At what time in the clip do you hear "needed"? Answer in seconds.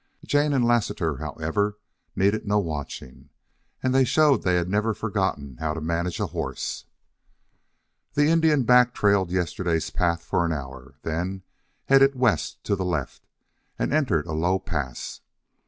2.15-2.47